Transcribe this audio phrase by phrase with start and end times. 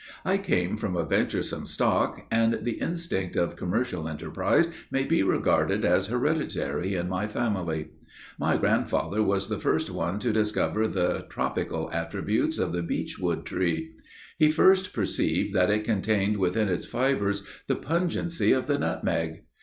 [0.25, 5.85] "I came from a venturesome stock, and the instinct of commercial enterprise may be regarded
[5.85, 7.89] as hereditary in my family.
[8.39, 13.45] My grandfather was the first one to discover the tropical attributes of the beech wood
[13.45, 13.91] tree.
[14.39, 19.43] He first perceived that it contained within its fibres the pungency of the nutmeg.